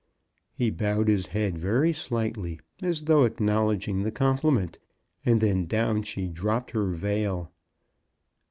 [0.55, 4.79] He bowed his head very slightly, as though ac knowledging the compliment,
[5.23, 7.51] and then down she dropped her veil.